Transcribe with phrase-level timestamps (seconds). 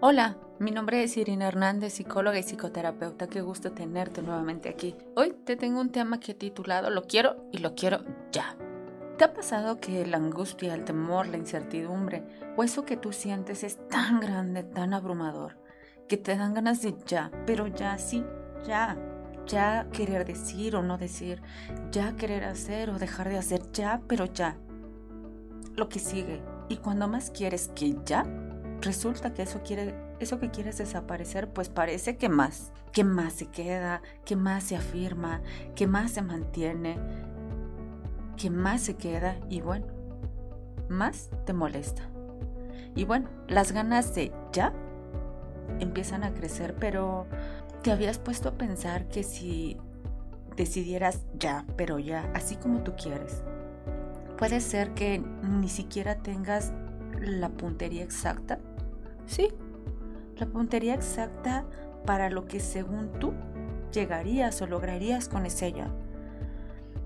[0.00, 3.26] Hola, mi nombre es Irina Hernández, psicóloga y psicoterapeuta.
[3.26, 4.94] Qué gusto tenerte nuevamente aquí.
[5.16, 8.56] Hoy te tengo un tema que he titulado Lo quiero y lo quiero ya.
[9.18, 12.22] ¿Te ha pasado que la angustia, el temor, la incertidumbre
[12.56, 15.58] o eso que tú sientes es tan grande, tan abrumador,
[16.06, 18.24] que te dan ganas de ya, pero ya sí,
[18.64, 18.96] ya,
[19.46, 21.42] ya querer decir o no decir,
[21.90, 24.56] ya querer hacer o dejar de hacer, ya, pero ya.
[25.74, 26.40] Lo que sigue.
[26.68, 28.24] Y cuando más quieres que ya,
[28.80, 33.46] resulta que eso quiere eso que quieres desaparecer, pues parece que más, que más se
[33.46, 35.42] queda, que más se afirma,
[35.74, 36.98] que más se mantiene,
[38.36, 39.86] que más se queda y bueno,
[40.88, 42.02] más te molesta.
[42.94, 44.72] Y bueno, las ganas de ya
[45.78, 47.26] empiezan a crecer, pero
[47.82, 49.76] te habías puesto a pensar que si
[50.56, 53.44] decidieras ya, pero ya, así como tú quieres,
[54.36, 56.72] puede ser que ni siquiera tengas
[57.20, 58.58] la puntería exacta
[59.28, 59.50] Sí,
[60.38, 61.64] la puntería exacta
[62.06, 63.34] para lo que según tú
[63.92, 65.90] llegarías o lograrías con ese ya.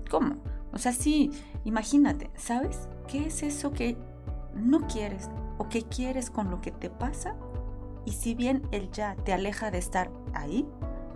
[0.09, 0.37] ¿Cómo?
[0.71, 1.31] O sea, sí,
[1.65, 2.87] imagínate, ¿sabes?
[3.07, 3.97] ¿Qué es eso que
[4.55, 7.35] no quieres o que quieres con lo que te pasa?
[8.05, 10.65] Y si bien el ya te aleja de estar ahí,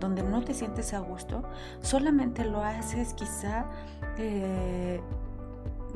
[0.02, 1.44] donde no te sientes a gusto,
[1.81, 3.66] solamente lo haces quizá
[4.17, 5.00] eh,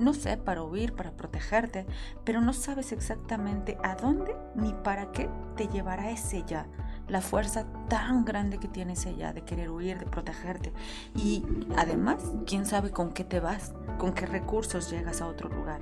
[0.02, 1.86] no sé, para huir, para protegerte,
[2.24, 6.68] pero no sabes exactamente a dónde ni para qué te llevará ese ya,
[7.08, 10.74] la fuerza tan grande que tiene ese ya de querer huir, de protegerte.
[11.16, 11.46] Y
[11.78, 15.82] además, quién sabe con qué te vas, con qué recursos llegas a otro lugar.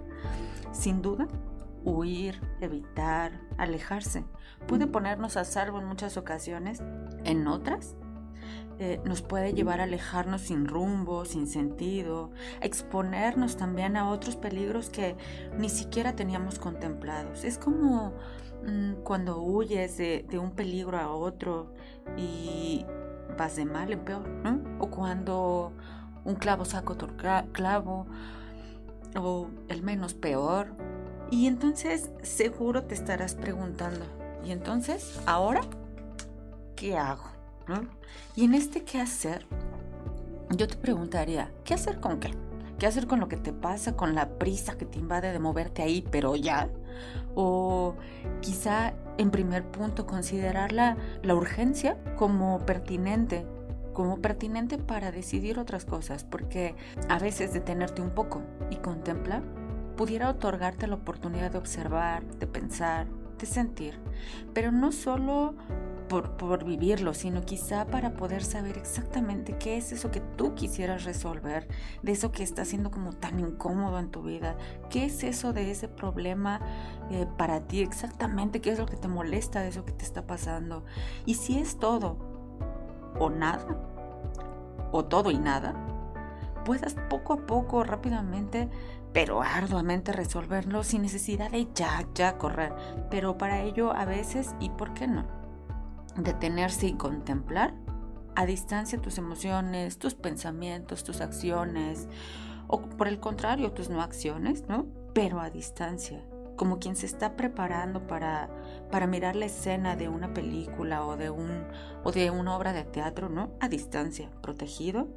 [0.71, 1.27] Sin duda,
[1.83, 4.25] huir, evitar, alejarse
[4.67, 6.81] puede ponernos a salvo en muchas ocasiones,
[7.23, 7.95] en otras
[8.81, 14.89] eh, nos puede llevar a alejarnos sin rumbo, sin sentido, exponernos también a otros peligros
[14.89, 15.17] que
[15.57, 17.43] ni siquiera teníamos contemplados.
[17.43, 18.13] Es como
[18.65, 21.73] mm, cuando huyes de, un peligro a otro
[22.15, 22.85] y
[23.37, 24.61] vas de mal en peor, ¿no?
[24.79, 25.73] O cuando
[26.23, 27.09] un clavo saca otro
[27.51, 28.07] clavo,
[29.17, 30.73] o el menos peor.
[31.31, 34.05] Y entonces seguro te estarás preguntando,
[34.45, 35.59] ¿y entonces ahora
[36.77, 37.38] qué hago?
[38.35, 39.45] Y en este qué hacer,
[40.55, 42.33] yo te preguntaría, ¿qué hacer con qué?
[42.77, 45.81] ¿Qué hacer con lo que te pasa, con la prisa que te invade de moverte
[45.81, 46.69] ahí, pero ya?
[47.35, 47.95] O
[48.39, 53.45] quizá en primer punto considerar la, la urgencia como pertinente,
[53.93, 56.73] como pertinente para decidir otras cosas, porque
[57.09, 59.43] a veces detenerte un poco y contemplar
[59.97, 63.99] pudiera otorgarte la oportunidad de observar, de pensar, de sentir,
[64.53, 65.55] pero no solo
[66.09, 71.67] por, vivirlo, sino quizá para poder saber exactamente qué es eso que tú quisieras resolver,
[72.01, 74.57] de eso que está siendo como tan incómodo en tu vida,
[74.89, 76.59] qué es eso de ese problema
[77.11, 80.25] eh, para ti, exactamente qué es lo que te molesta de eso que te está
[80.25, 80.83] pasando.
[81.25, 82.17] Y si es todo
[83.19, 83.77] o nada,
[84.91, 85.75] o todo y nada,
[86.65, 88.67] puedas poco a poco, rápidamente,
[89.13, 92.73] pero arduamente resolverlo sin necesidad de ya, ya correr.
[93.09, 95.38] Pero para ello a veces, ¿y por qué no?
[96.23, 97.73] Detenerse y contemplar
[98.35, 102.07] a distancia tus emociones, tus pensamientos, tus acciones,
[102.67, 104.85] o por el contrario, tus no acciones, ¿no?
[105.13, 106.23] Pero a distancia,
[106.55, 108.49] como quien se está preparando para,
[108.91, 111.65] para mirar la escena de una película o de, un,
[112.03, 113.51] o de una obra de teatro, ¿no?
[113.59, 115.07] A distancia, protegido,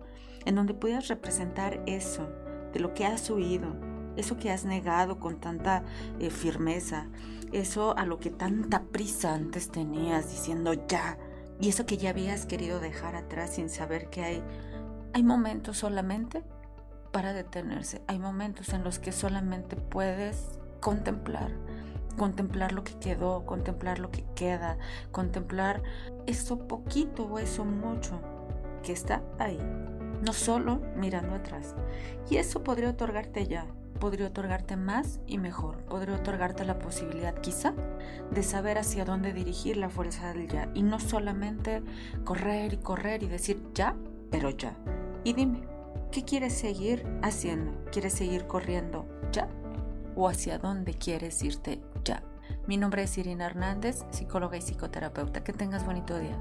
[0.45, 2.29] en donde puedas representar eso,
[2.73, 3.77] de lo que has huido,
[4.17, 5.83] eso que has negado con tanta
[6.19, 7.07] eh, firmeza,
[7.53, 11.19] eso a lo que tanta prisa antes tenías diciendo ya,
[11.61, 14.43] y eso que ya habías querido dejar atrás sin saber que hay,
[15.13, 16.43] hay momentos solamente
[17.13, 21.53] para detenerse, hay momentos en los que solamente puedes contemplar,
[22.17, 24.79] contemplar lo que quedó, contemplar lo que queda,
[25.13, 25.83] contemplar
[26.27, 28.21] eso poquito o eso mucho
[28.83, 29.59] que está ahí,
[30.23, 31.75] no solo mirando atrás.
[32.29, 33.67] Y eso podría otorgarte ya
[33.99, 35.79] podría otorgarte más y mejor.
[35.85, 37.75] Podría otorgarte la posibilidad quizá
[38.31, 41.83] de saber hacia dónde dirigir la fuerza del ya y no solamente
[42.25, 43.95] correr y correr y decir ya,
[44.31, 44.77] pero ya.
[45.25, 45.63] Y dime,
[46.11, 47.73] ¿qué quieres seguir haciendo?
[47.91, 49.49] ¿Quieres seguir corriendo ya?
[50.15, 52.23] ¿O hacia dónde quieres irte ya?
[52.67, 55.43] Mi nombre es Irina Hernández, psicóloga y psicoterapeuta.
[55.43, 56.39] Que tengas bonito día.